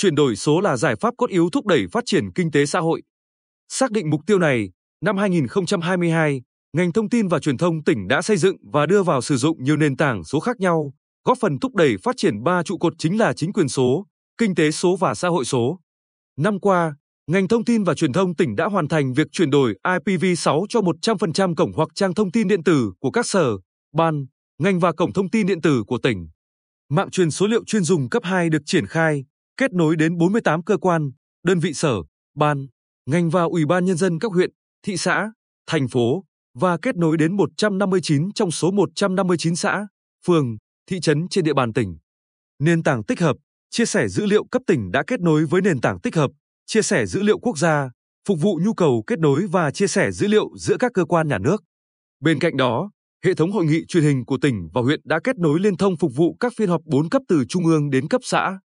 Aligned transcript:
chuyển 0.00 0.14
đổi 0.14 0.36
số 0.36 0.60
là 0.60 0.76
giải 0.76 0.96
pháp 0.96 1.14
cốt 1.16 1.30
yếu 1.30 1.48
thúc 1.52 1.66
đẩy 1.66 1.86
phát 1.92 2.04
triển 2.06 2.32
kinh 2.32 2.50
tế 2.50 2.66
xã 2.66 2.80
hội. 2.80 3.02
Xác 3.68 3.90
định 3.90 4.10
mục 4.10 4.20
tiêu 4.26 4.38
này, 4.38 4.70
năm 5.04 5.16
2022, 5.16 6.42
ngành 6.76 6.92
thông 6.92 7.08
tin 7.08 7.28
và 7.28 7.38
truyền 7.38 7.58
thông 7.58 7.84
tỉnh 7.84 8.08
đã 8.08 8.22
xây 8.22 8.36
dựng 8.36 8.56
và 8.72 8.86
đưa 8.86 9.02
vào 9.02 9.20
sử 9.20 9.36
dụng 9.36 9.64
nhiều 9.64 9.76
nền 9.76 9.96
tảng 9.96 10.24
số 10.24 10.40
khác 10.40 10.60
nhau, 10.60 10.92
góp 11.24 11.38
phần 11.40 11.58
thúc 11.58 11.74
đẩy 11.74 11.96
phát 12.02 12.16
triển 12.16 12.42
ba 12.42 12.62
trụ 12.62 12.78
cột 12.78 12.92
chính 12.98 13.18
là 13.18 13.32
chính 13.32 13.52
quyền 13.52 13.68
số, 13.68 14.06
kinh 14.38 14.54
tế 14.54 14.70
số 14.70 14.96
và 14.96 15.14
xã 15.14 15.28
hội 15.28 15.44
số. 15.44 15.78
Năm 16.38 16.60
qua, 16.60 16.94
ngành 17.30 17.48
thông 17.48 17.64
tin 17.64 17.84
và 17.84 17.94
truyền 17.94 18.12
thông 18.12 18.34
tỉnh 18.34 18.56
đã 18.56 18.66
hoàn 18.66 18.88
thành 18.88 19.12
việc 19.12 19.26
chuyển 19.32 19.50
đổi 19.50 19.74
IPv6 19.84 20.66
cho 20.68 20.80
100% 20.80 21.54
cổng 21.54 21.72
hoặc 21.72 21.88
trang 21.94 22.14
thông 22.14 22.30
tin 22.30 22.48
điện 22.48 22.62
tử 22.64 22.92
của 23.00 23.10
các 23.10 23.26
sở, 23.26 23.50
ban, 23.92 24.26
ngành 24.58 24.78
và 24.80 24.92
cổng 24.92 25.12
thông 25.12 25.30
tin 25.30 25.46
điện 25.46 25.60
tử 25.60 25.84
của 25.86 25.98
tỉnh. 25.98 26.28
Mạng 26.90 27.10
truyền 27.10 27.30
số 27.30 27.46
liệu 27.46 27.64
chuyên 27.64 27.84
dùng 27.84 28.08
cấp 28.08 28.22
2 28.24 28.50
được 28.50 28.62
triển 28.66 28.86
khai, 28.86 29.24
kết 29.60 29.72
nối 29.72 29.96
đến 29.96 30.16
48 30.16 30.62
cơ 30.62 30.76
quan, 30.76 31.10
đơn 31.44 31.58
vị 31.58 31.72
sở, 31.74 31.94
ban, 32.36 32.66
ngành 33.06 33.30
và 33.30 33.42
ủy 33.42 33.66
ban 33.66 33.84
nhân 33.84 33.96
dân 33.96 34.18
các 34.18 34.32
huyện, 34.32 34.50
thị 34.86 34.96
xã, 34.96 35.32
thành 35.66 35.88
phố 35.88 36.24
và 36.54 36.78
kết 36.82 36.96
nối 36.96 37.16
đến 37.16 37.36
159 37.36 38.32
trong 38.32 38.50
số 38.50 38.70
159 38.70 39.56
xã, 39.56 39.86
phường, 40.26 40.56
thị 40.90 41.00
trấn 41.00 41.28
trên 41.28 41.44
địa 41.44 41.52
bàn 41.52 41.72
tỉnh. 41.72 41.98
Nền 42.58 42.82
tảng 42.82 43.04
tích 43.04 43.20
hợp, 43.20 43.36
chia 43.70 43.84
sẻ 43.84 44.08
dữ 44.08 44.26
liệu 44.26 44.44
cấp 44.44 44.62
tỉnh 44.66 44.90
đã 44.90 45.02
kết 45.06 45.20
nối 45.20 45.44
với 45.44 45.60
nền 45.62 45.80
tảng 45.80 46.00
tích 46.00 46.16
hợp, 46.16 46.30
chia 46.66 46.82
sẻ 46.82 47.06
dữ 47.06 47.22
liệu 47.22 47.38
quốc 47.38 47.58
gia, 47.58 47.90
phục 48.28 48.40
vụ 48.40 48.60
nhu 48.64 48.74
cầu 48.74 49.04
kết 49.06 49.18
nối 49.18 49.46
và 49.46 49.70
chia 49.70 49.86
sẻ 49.86 50.10
dữ 50.10 50.26
liệu 50.26 50.48
giữa 50.56 50.76
các 50.76 50.92
cơ 50.94 51.04
quan 51.04 51.28
nhà 51.28 51.38
nước. 51.38 51.64
Bên 52.20 52.38
cạnh 52.38 52.56
đó, 52.56 52.90
hệ 53.24 53.34
thống 53.34 53.52
hội 53.52 53.64
nghị 53.64 53.84
truyền 53.88 54.04
hình 54.04 54.24
của 54.24 54.38
tỉnh 54.42 54.68
và 54.74 54.80
huyện 54.80 55.00
đã 55.04 55.20
kết 55.24 55.38
nối 55.38 55.60
liên 55.60 55.76
thông 55.76 55.96
phục 55.96 56.12
vụ 56.16 56.36
các 56.40 56.52
phiên 56.56 56.68
họp 56.68 56.80
4 56.84 57.08
cấp 57.08 57.22
từ 57.28 57.44
trung 57.48 57.66
ương 57.66 57.90
đến 57.90 58.08
cấp 58.08 58.20
xã. 58.24 58.58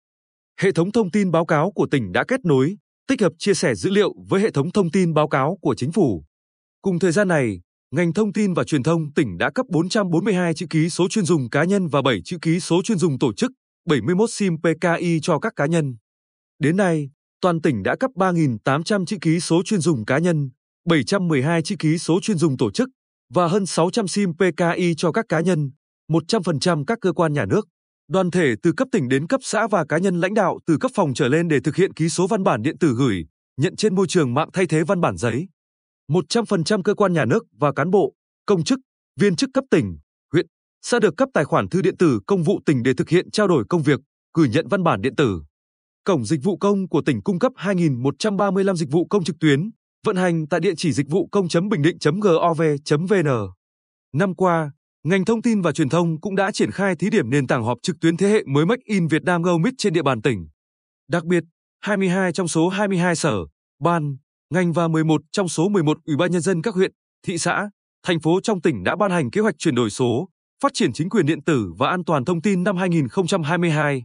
Hệ 0.61 0.73
thống 0.73 0.93
thông 0.93 1.11
tin 1.11 1.31
báo 1.31 1.47
cáo 1.47 1.73
của 1.73 1.87
tỉnh 1.91 2.13
đã 2.13 2.25
kết 2.29 2.45
nối, 2.45 2.77
tích 3.09 3.21
hợp 3.21 3.33
chia 3.39 3.55
sẻ 3.55 3.75
dữ 3.75 3.91
liệu 3.91 4.15
với 4.29 4.41
hệ 4.41 4.51
thống 4.51 4.71
thông 4.71 4.91
tin 4.91 5.15
báo 5.15 5.29
cáo 5.29 5.59
của 5.61 5.75
chính 5.75 5.93
phủ. 5.93 6.25
Cùng 6.83 6.99
thời 6.99 7.13
gian 7.13 7.29
này, 7.29 7.61
ngành 7.95 8.13
thông 8.13 8.33
tin 8.33 8.55
và 8.55 8.65
truyền 8.65 8.83
thông 8.83 9.13
tỉnh 9.13 9.39
đã 9.39 9.51
cấp 9.55 9.67
442 9.69 10.55
chữ 10.55 10.67
ký 10.71 10.91
số 10.91 11.09
chuyên 11.09 11.25
dùng 11.25 11.51
cá 11.51 11.65
nhân 11.65 11.89
và 11.89 12.03
7 12.03 12.21
chữ 12.25 12.39
ký 12.43 12.61
số 12.61 12.83
chuyên 12.83 12.99
dùng 12.99 13.19
tổ 13.19 13.33
chức, 13.33 13.51
71 13.89 14.31
SIM 14.31 14.57
PKI 14.57 15.19
cho 15.23 15.39
các 15.39 15.53
cá 15.57 15.67
nhân. 15.67 15.97
Đến 16.59 16.77
nay, 16.77 17.11
toàn 17.41 17.61
tỉnh 17.61 17.83
đã 17.83 17.97
cấp 18.01 18.11
3.800 18.15 19.07
chữ 19.07 19.17
ký 19.21 19.41
số 19.41 19.63
chuyên 19.63 19.81
dùng 19.81 20.05
cá 20.05 20.19
nhân, 20.19 20.51
712 20.89 21.63
chữ 21.63 21.77
ký 21.79 21.99
số 21.99 22.21
chuyên 22.21 22.39
dùng 22.39 22.57
tổ 22.57 22.71
chức 22.71 22.89
và 23.35 23.47
hơn 23.47 23.67
600 23.67 24.09
SIM 24.09 24.31
PKI 24.33 24.95
cho 24.97 25.13
các 25.13 25.25
cá 25.29 25.41
nhân, 25.41 25.71
100% 26.11 26.85
các 26.85 26.99
cơ 27.01 27.13
quan 27.13 27.33
nhà 27.33 27.45
nước, 27.47 27.69
đoàn 28.09 28.31
thể 28.31 28.55
từ 28.63 28.73
cấp 28.73 28.89
tỉnh 28.93 29.09
đến 29.09 29.27
cấp 29.27 29.41
xã 29.45 29.67
và 29.67 29.85
cá 29.89 29.99
nhân 29.99 30.21
lãnh 30.21 30.35
đạo 30.35 30.59
từ 30.67 30.77
cấp 30.81 30.91
phòng 30.95 31.15
trở 31.15 31.29
lên 31.29 31.49
để 31.49 31.61
thực 31.61 31.77
hiện 31.77 31.93
ký 31.93 32.09
số 32.09 32.27
văn 32.27 32.45
bản 32.45 32.63
điện 32.63 32.79
tử 32.79 32.95
gửi, 32.99 33.27
nhận 33.57 33.77
trên 33.77 33.95
môi 33.95 34.07
trường 34.07 34.35
mạng 34.35 34.49
thay 34.53 34.67
thế 34.67 34.85
văn 34.85 35.01
bản 35.01 35.17
giấy. 35.17 35.49
100% 36.11 36.83
cơ 36.83 36.95
quan 36.95 37.13
nhà 37.13 37.25
nước 37.25 37.45
và 37.59 37.73
cán 37.73 37.91
bộ, 37.91 38.15
công 38.47 38.65
chức, 38.65 38.79
viên 39.21 39.37
chức 39.37 39.51
cấp 39.55 39.65
tỉnh, 39.71 39.99
huyện 40.33 40.47
sẽ 40.83 40.99
được 41.01 41.17
cấp 41.17 41.29
tài 41.35 41.45
khoản 41.45 41.69
thư 41.69 41.83
điện 41.83 41.97
tử 41.97 42.21
công 42.27 42.43
vụ 42.43 42.61
tỉnh 42.67 42.83
để 42.83 42.93
thực 42.95 43.09
hiện 43.09 43.31
trao 43.31 43.49
đổi 43.49 43.65
công 43.69 43.83
việc, 43.83 44.01
gửi 44.35 44.49
nhận 44.49 44.69
văn 44.69 44.83
bản 44.83 45.01
điện 45.01 45.17
tử. 45.17 45.43
Cổng 46.05 46.25
dịch 46.25 46.41
vụ 46.43 46.57
công 46.57 46.89
của 46.89 47.03
tỉnh 47.03 47.23
cung 47.23 47.39
cấp 47.39 47.53
2.135 47.57 48.75
dịch 48.75 48.91
vụ 48.91 49.07
công 49.07 49.25
trực 49.25 49.37
tuyến, 49.41 49.71
vận 50.07 50.17
hành 50.17 50.49
tại 50.49 50.61
địa 50.61 50.73
chỉ 50.77 50.93
dịch 50.93 51.07
vụ 51.11 51.29
công.bình 51.33 51.83
định.gov.vn. 51.83 53.29
Năm 54.13 54.35
qua, 54.35 54.73
ngành 55.05 55.25
thông 55.25 55.43
tin 55.43 55.61
và 55.61 55.73
truyền 55.73 55.89
thông 55.89 56.21
cũng 56.21 56.37
đã 56.37 56.51
triển 56.53 56.71
khai 56.71 56.97
thí 56.97 57.11
điểm 57.11 57.31
nền 57.31 57.47
tảng 57.47 57.65
họp 57.65 57.79
trực 57.83 58.01
tuyến 58.01 58.17
thế 58.17 58.29
hệ 58.29 58.43
mới 58.47 58.67
Make 58.67 58.83
in 58.85 59.07
Việt 59.09 59.23
Nam 59.23 59.43
Go 59.43 59.59
Meet 59.59 59.75
trên 59.79 59.93
địa 59.93 60.03
bàn 60.03 60.23
tỉnh. 60.23 60.47
Đặc 61.09 61.25
biệt, 61.25 61.45
22 61.81 62.33
trong 62.33 62.49
số 62.49 62.69
22 62.69 63.17
sở, 63.17 63.37
ban, 63.81 64.17
ngành 64.51 64.73
và 64.73 64.89
11 64.89 65.21
trong 65.33 65.49
số 65.49 65.69
11 65.69 65.99
ủy 66.05 66.17
ban 66.17 66.33
nhân 66.33 66.41
dân 66.41 66.63
các 66.63 66.75
huyện, 66.75 66.93
thị 67.27 67.39
xã, 67.39 67.71
thành 68.07 68.21
phố 68.21 68.41
trong 68.41 68.61
tỉnh 68.61 68.85
đã 68.85 68.97
ban 68.97 69.11
hành 69.11 69.31
kế 69.31 69.41
hoạch 69.41 69.55
chuyển 69.59 69.75
đổi 69.75 69.91
số, 69.91 70.29
phát 70.63 70.73
triển 70.75 70.93
chính 70.93 71.09
quyền 71.09 71.27
điện 71.27 71.43
tử 71.45 71.73
và 71.79 71.89
an 71.89 72.05
toàn 72.05 72.25
thông 72.25 72.43
tin 72.43 72.65
năm 72.65 72.77
2022. 72.77 74.05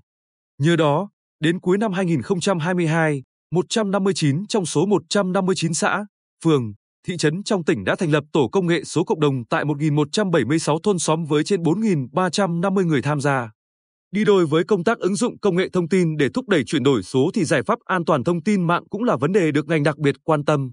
Nhờ 0.57 0.75
đó, 0.75 1.09
đến 1.39 1.59
cuối 1.59 1.77
năm 1.77 1.93
2022, 1.93 3.23
159 3.51 4.47
trong 4.47 4.65
số 4.65 4.85
159 4.85 5.73
xã, 5.73 6.05
phường, 6.43 6.73
thị 7.07 7.17
trấn 7.17 7.43
trong 7.43 7.63
tỉnh 7.63 7.83
đã 7.83 7.95
thành 7.95 8.11
lập 8.11 8.23
tổ 8.33 8.47
công 8.47 8.67
nghệ 8.67 8.83
số 8.83 9.03
cộng 9.03 9.19
đồng 9.19 9.45
tại 9.45 9.65
1.176 9.65 10.79
thôn 10.83 10.99
xóm 10.99 11.25
với 11.25 11.43
trên 11.43 11.63
4.350 11.63 12.85
người 12.85 13.01
tham 13.01 13.21
gia. 13.21 13.51
Đi 14.11 14.25
đôi 14.25 14.45
với 14.45 14.63
công 14.63 14.83
tác 14.83 14.99
ứng 14.99 15.15
dụng 15.15 15.39
công 15.39 15.55
nghệ 15.55 15.69
thông 15.73 15.89
tin 15.89 16.17
để 16.17 16.29
thúc 16.33 16.49
đẩy 16.49 16.63
chuyển 16.63 16.83
đổi 16.83 17.03
số 17.03 17.29
thì 17.33 17.43
giải 17.43 17.63
pháp 17.63 17.79
an 17.85 18.05
toàn 18.05 18.23
thông 18.23 18.43
tin 18.43 18.67
mạng 18.67 18.83
cũng 18.89 19.03
là 19.03 19.15
vấn 19.15 19.31
đề 19.31 19.51
được 19.51 19.67
ngành 19.67 19.83
đặc 19.83 19.97
biệt 19.97 20.15
quan 20.23 20.45
tâm. 20.45 20.71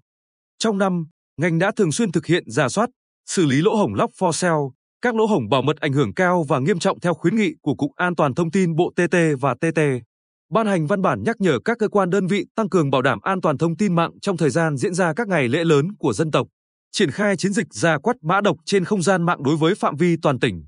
Trong 0.59 0.79
năm, 0.79 1.05
ngành 1.41 1.59
đã 1.59 1.73
thường 1.77 1.93
xuyên 1.93 2.13
thực 2.13 2.27
hiện 2.27 2.45
giả 2.47 2.69
soát, 2.69 2.91
xử 3.27 3.47
lý 3.47 3.63
lỗ 3.63 3.77
hổng 3.77 3.95
log 3.95 4.11
for 4.19 4.33
sale, 4.33 4.65
các 5.03 5.15
lỗ 5.15 5.27
hổng 5.27 5.49
bảo 5.49 5.63
mật 5.63 5.77
ảnh 5.77 5.93
hưởng 5.93 6.15
cao 6.15 6.45
và 6.49 6.59
nghiêm 6.59 6.79
trọng 6.79 7.01
theo 7.01 7.15
khuyến 7.15 7.37
nghị 7.37 7.55
của 7.63 7.75
Cục 7.75 7.91
An 7.97 8.17
toàn 8.17 8.35
Thông 8.35 8.51
tin 8.51 8.77
Bộ 8.77 8.93
TT 8.97 9.17
và 9.41 9.55
TT. 9.55 9.81
Ban 10.51 10.67
hành 10.67 10.87
văn 10.87 11.03
bản 11.03 11.23
nhắc 11.23 11.37
nhở 11.41 11.59
các 11.65 11.79
cơ 11.79 11.89
quan 11.89 12.11
đơn 12.11 12.27
vị 12.27 12.47
tăng 12.55 12.69
cường 12.69 12.91
bảo 12.91 13.03
đảm 13.03 13.19
an 13.23 13.41
toàn 13.41 13.59
thông 13.59 13.77
tin 13.77 13.95
mạng 13.95 14.11
trong 14.21 14.37
thời 14.37 14.51
gian 14.51 14.77
diễn 14.77 14.95
ra 14.95 15.13
các 15.15 15.29
ngày 15.29 15.49
lễ 15.49 15.65
lớn 15.65 15.89
của 15.99 16.13
dân 16.13 16.31
tộc, 16.31 16.47
triển 16.93 17.11
khai 17.11 17.37
chiến 17.37 17.53
dịch 17.53 17.75
ra 17.75 17.99
quát 17.99 18.17
mã 18.23 18.41
độc 18.41 18.57
trên 18.65 18.85
không 18.85 19.03
gian 19.03 19.23
mạng 19.23 19.43
đối 19.43 19.57
với 19.57 19.75
phạm 19.75 19.97
vi 19.97 20.17
toàn 20.23 20.39
tỉnh. 20.39 20.65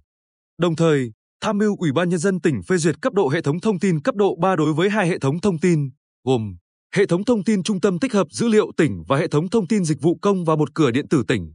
Đồng 0.58 0.76
thời, 0.76 1.12
tham 1.40 1.58
mưu 1.58 1.76
Ủy 1.76 1.92
ban 1.92 2.08
nhân 2.08 2.18
dân 2.18 2.40
tỉnh 2.40 2.62
phê 2.62 2.76
duyệt 2.76 3.02
cấp 3.02 3.12
độ 3.12 3.28
hệ 3.28 3.42
thống 3.42 3.60
thông 3.60 3.78
tin 3.78 4.00
cấp 4.00 4.14
độ 4.14 4.36
3 4.40 4.56
đối 4.56 4.72
với 4.72 4.90
hai 4.90 5.08
hệ 5.08 5.18
thống 5.18 5.40
thông 5.40 5.58
tin, 5.58 5.90
gồm 6.24 6.56
hệ 6.94 7.06
thống 7.06 7.24
thông 7.24 7.44
tin 7.44 7.62
trung 7.62 7.80
tâm 7.80 7.98
tích 7.98 8.12
hợp 8.12 8.26
dữ 8.30 8.48
liệu 8.48 8.72
tỉnh 8.76 9.02
và 9.08 9.16
hệ 9.16 9.28
thống 9.28 9.50
thông 9.50 9.66
tin 9.66 9.84
dịch 9.84 10.00
vụ 10.00 10.18
công 10.22 10.44
và 10.44 10.56
một 10.56 10.74
cửa 10.74 10.90
điện 10.90 11.08
tử 11.08 11.22
tỉnh. 11.28 11.52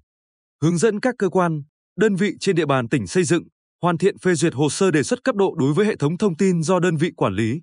Hướng 0.61 0.77
dẫn 0.77 0.99
các 0.99 1.15
cơ 1.17 1.29
quan, 1.29 1.63
đơn 1.97 2.15
vị 2.15 2.33
trên 2.39 2.55
địa 2.55 2.65
bàn 2.65 2.89
tỉnh 2.89 3.07
xây 3.07 3.23
dựng, 3.23 3.43
hoàn 3.81 3.97
thiện 3.97 4.17
phê 4.17 4.35
duyệt 4.35 4.53
hồ 4.53 4.69
sơ 4.69 4.91
đề 4.91 5.03
xuất 5.03 5.23
cấp 5.23 5.35
độ 5.35 5.55
đối 5.59 5.73
với 5.73 5.85
hệ 5.85 5.95
thống 5.95 6.17
thông 6.17 6.37
tin 6.37 6.63
do 6.63 6.79
đơn 6.79 6.97
vị 6.97 7.11
quản 7.15 7.33
lý. 7.33 7.61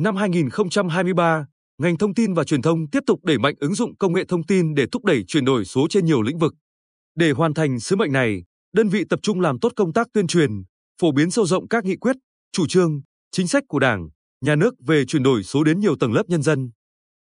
Năm 0.00 0.16
2023, 0.16 1.46
ngành 1.78 1.98
thông 1.98 2.14
tin 2.14 2.34
và 2.34 2.44
truyền 2.44 2.62
thông 2.62 2.90
tiếp 2.90 3.00
tục 3.06 3.24
đẩy 3.24 3.38
mạnh 3.38 3.54
ứng 3.60 3.74
dụng 3.74 3.96
công 3.96 4.12
nghệ 4.12 4.24
thông 4.28 4.46
tin 4.46 4.74
để 4.74 4.86
thúc 4.92 5.04
đẩy 5.04 5.24
chuyển 5.26 5.44
đổi 5.44 5.64
số 5.64 5.86
trên 5.90 6.04
nhiều 6.04 6.22
lĩnh 6.22 6.38
vực. 6.38 6.54
Để 7.14 7.30
hoàn 7.30 7.54
thành 7.54 7.80
sứ 7.80 7.96
mệnh 7.96 8.12
này, 8.12 8.44
đơn 8.72 8.88
vị 8.88 9.04
tập 9.10 9.20
trung 9.22 9.40
làm 9.40 9.58
tốt 9.60 9.72
công 9.76 9.92
tác 9.92 10.06
tuyên 10.12 10.26
truyền, 10.26 10.50
phổ 11.00 11.12
biến 11.12 11.30
sâu 11.30 11.46
rộng 11.46 11.68
các 11.68 11.84
nghị 11.84 11.96
quyết, 11.96 12.16
chủ 12.52 12.66
trương, 12.66 13.00
chính 13.32 13.48
sách 13.48 13.62
của 13.68 13.78
Đảng, 13.78 14.08
nhà 14.44 14.56
nước 14.56 14.74
về 14.86 15.04
chuyển 15.04 15.22
đổi 15.22 15.42
số 15.42 15.64
đến 15.64 15.80
nhiều 15.80 15.96
tầng 16.00 16.12
lớp 16.12 16.22
nhân 16.28 16.42
dân. 16.42 16.70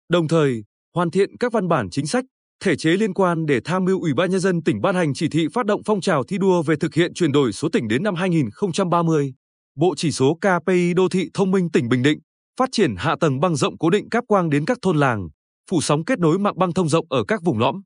Đồng 0.10 0.28
thời, 0.28 0.64
hoàn 0.96 1.12
thiện 1.12 1.38
các 1.38 1.54
văn 1.54 1.68
bản 1.68 1.90
chính 1.90 2.08
sách, 2.08 2.26
thể 2.64 2.76
chế 2.76 2.90
liên 2.90 3.14
quan 3.14 3.46
để 3.46 3.60
tham 3.66 3.86
mưu 3.86 4.02
Ủy 4.02 4.14
ban 4.14 4.32
nhân 4.32 4.40
dân 4.40 4.64
tỉnh 4.64 4.82
ban 4.82 4.96
hành 4.96 5.14
chỉ 5.14 5.30
thị 5.30 5.48
phát 5.54 5.66
động 5.66 5.82
phong 5.86 6.02
trào 6.02 6.24
thi 6.24 6.38
đua 6.38 6.62
về 6.62 6.76
thực 6.76 6.94
hiện 6.94 7.14
chuyển 7.14 7.32
đổi 7.32 7.54
số 7.54 7.70
tỉnh 7.70 7.88
đến 7.88 8.04
năm 8.04 8.16
2030. 8.16 9.34
Bộ 9.76 9.94
chỉ 9.98 10.12
số 10.12 10.38
KPI 10.42 10.94
đô 10.94 11.10
thị 11.10 11.30
thông 11.34 11.52
minh 11.52 11.72
tỉnh 11.72 11.90
Bình 11.90 12.04
Định 12.04 12.20
phát 12.58 12.70
triển 12.72 12.96
hạ 12.98 13.16
tầng 13.20 13.40
băng 13.40 13.56
rộng 13.56 13.78
cố 13.78 13.90
định 13.90 14.10
cáp 14.10 14.24
quang 14.28 14.50
đến 14.50 14.66
các 14.66 14.78
thôn 14.82 14.98
làng, 14.98 15.28
phủ 15.70 15.82
sóng 15.82 16.06
kết 16.06 16.20
nối 16.20 16.40
mạng 16.40 16.58
băng 16.58 16.74
thông 16.74 16.90
rộng 16.90 17.06
ở 17.10 17.24
các 17.28 17.44
vùng 17.44 17.60
lõm. 17.60 17.82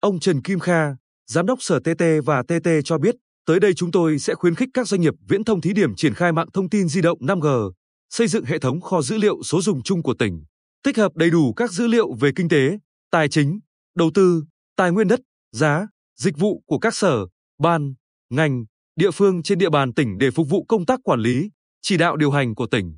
Ông 0.00 0.20
Trần 0.20 0.42
Kim 0.42 0.58
Kha, 0.58 0.96
giám 1.26 1.46
đốc 1.46 1.62
Sở 1.62 1.78
TT 1.78 2.04
và 2.24 2.42
TT 2.42 2.68
cho 2.84 2.98
biết, 2.98 3.14
tới 3.46 3.60
đây 3.60 3.74
chúng 3.74 3.90
tôi 3.90 4.18
sẽ 4.18 4.34
khuyến 4.34 4.54
khích 4.54 4.68
các 4.74 4.88
doanh 4.88 5.00
nghiệp 5.00 5.14
viễn 5.28 5.44
thông 5.44 5.60
thí 5.60 5.72
điểm 5.72 5.94
triển 5.94 6.14
khai 6.14 6.32
mạng 6.32 6.50
thông 6.52 6.68
tin 6.68 6.88
di 6.88 7.00
động 7.00 7.18
5G, 7.20 7.72
xây 8.10 8.28
dựng 8.28 8.44
hệ 8.44 8.58
thống 8.58 8.80
kho 8.80 9.02
dữ 9.02 9.18
liệu 9.18 9.42
số 9.42 9.60
dùng 9.60 9.82
chung 9.82 10.02
của 10.02 10.14
tỉnh, 10.14 10.44
tích 10.84 10.96
hợp 10.96 11.16
đầy 11.16 11.30
đủ 11.30 11.52
các 11.52 11.72
dữ 11.72 11.86
liệu 11.86 12.12
về 12.12 12.30
kinh 12.36 12.48
tế, 12.48 12.78
tài 13.10 13.28
chính, 13.28 13.60
đầu 13.96 14.10
tư, 14.14 14.44
tài 14.76 14.90
nguyên 14.90 15.08
đất, 15.08 15.20
giá, 15.52 15.86
dịch 16.16 16.38
vụ 16.38 16.62
của 16.66 16.78
các 16.78 16.94
sở, 16.94 17.26
ban, 17.58 17.94
ngành, 18.30 18.64
địa 18.96 19.10
phương 19.10 19.42
trên 19.42 19.58
địa 19.58 19.70
bàn 19.70 19.94
tỉnh 19.94 20.18
để 20.18 20.30
phục 20.30 20.48
vụ 20.50 20.64
công 20.68 20.86
tác 20.86 21.00
quản 21.04 21.20
lý, 21.20 21.50
chỉ 21.82 21.96
đạo 21.96 22.16
điều 22.16 22.30
hành 22.30 22.54
của 22.54 22.66
tỉnh 22.66 22.96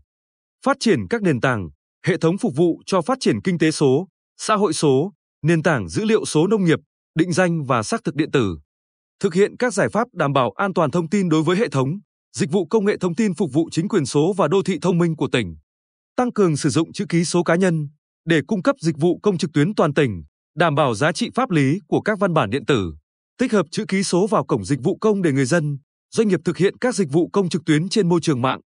phát 0.67 0.77
triển 0.81 1.09
các 1.11 1.23
nền 1.23 1.41
tảng, 1.41 1.69
hệ 2.07 2.17
thống 2.17 2.39
phục 2.39 2.57
vụ 2.57 2.83
cho 2.87 3.03
phát 3.03 3.19
triển 3.21 3.41
kinh 3.45 3.59
tế 3.59 3.71
số, 3.71 4.09
xã 4.41 4.57
hội 4.57 4.73
số, 4.73 5.13
nền 5.43 5.63
tảng 5.63 5.89
dữ 5.89 6.05
liệu 6.05 6.25
số 6.25 6.47
nông 6.47 6.65
nghiệp, 6.65 6.79
định 7.15 7.33
danh 7.33 7.65
và 7.65 7.83
xác 7.83 8.05
thực 8.05 8.15
điện 8.15 8.31
tử. 8.31 8.59
Thực 9.21 9.35
hiện 9.35 9.57
các 9.57 9.75
giải 9.75 9.89
pháp 9.89 10.09
đảm 10.13 10.33
bảo 10.33 10.51
an 10.51 10.75
toàn 10.75 10.91
thông 10.91 11.09
tin 11.09 11.29
đối 11.29 11.43
với 11.43 11.57
hệ 11.57 11.69
thống, 11.69 11.99
dịch 12.37 12.51
vụ 12.51 12.67
công 12.67 12.85
nghệ 12.85 12.97
thông 13.01 13.15
tin 13.15 13.35
phục 13.35 13.53
vụ 13.53 13.69
chính 13.73 13.89
quyền 13.89 14.07
số 14.07 14.33
và 14.37 14.49
đô 14.49 14.63
thị 14.63 14.79
thông 14.83 14.99
minh 14.99 15.17
của 15.17 15.29
tỉnh. 15.33 15.57
Tăng 16.17 16.33
cường 16.33 16.57
sử 16.57 16.69
dụng 16.69 16.93
chữ 16.93 17.05
ký 17.09 17.25
số 17.25 17.43
cá 17.43 17.55
nhân 17.55 17.89
để 18.25 18.41
cung 18.47 18.63
cấp 18.63 18.77
dịch 18.81 18.97
vụ 18.99 19.21
công 19.23 19.39
trực 19.39 19.51
tuyến 19.53 19.75
toàn 19.75 19.95
tỉnh, 19.95 20.23
đảm 20.57 20.75
bảo 20.75 20.95
giá 20.95 21.13
trị 21.13 21.31
pháp 21.35 21.51
lý 21.51 21.79
của 21.89 22.01
các 22.01 22.19
văn 22.19 22.35
bản 22.35 22.51
điện 22.51 22.67
tử. 22.67 22.95
Tích 23.39 23.53
hợp 23.53 23.67
chữ 23.71 23.85
ký 23.89 24.03
số 24.03 24.27
vào 24.27 24.45
cổng 24.45 24.65
dịch 24.65 24.79
vụ 24.83 24.99
công 25.01 25.23
để 25.23 25.33
người 25.33 25.47
dân, 25.47 25.79
doanh 26.11 26.29
nghiệp 26.29 26.41
thực 26.45 26.57
hiện 26.57 26.79
các 26.79 26.95
dịch 26.95 27.09
vụ 27.13 27.29
công 27.33 27.49
trực 27.49 27.63
tuyến 27.67 27.89
trên 27.89 28.09
môi 28.09 28.21
trường 28.21 28.43
mạng. 28.43 28.61